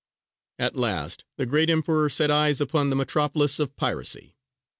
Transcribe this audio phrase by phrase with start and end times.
[0.65, 4.35] _)]At last the great Emperor set eyes upon the metropolis of piracy.